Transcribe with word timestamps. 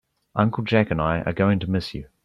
Uncle 0.33 0.63
Jack 0.63 0.89
and 0.89 0.99
I 0.99 1.21
are 1.21 1.31
going 1.31 1.59
to 1.59 1.69
miss 1.69 1.93
you. 1.93 2.07